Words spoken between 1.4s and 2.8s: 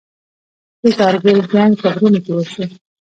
جنګ په غرونو کې وشو.